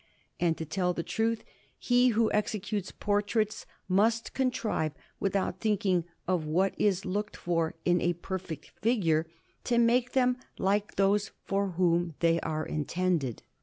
[0.39, 1.43] And to tell the truth,
[1.77, 8.13] he who executes portraits must contrive, without thinking of what is looked for in a
[8.13, 9.27] perfect figure,
[9.65, 13.43] to make them like those for whom they are intended.